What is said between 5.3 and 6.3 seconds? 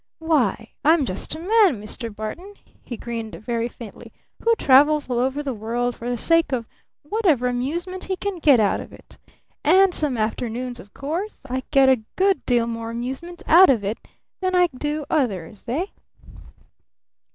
the world for the